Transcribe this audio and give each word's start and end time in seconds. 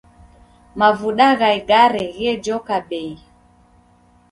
Mavuda 0.79 1.27
gha 1.39 1.49
igare 1.59 2.03
ghejoka 2.17 2.75
bei 2.87 3.13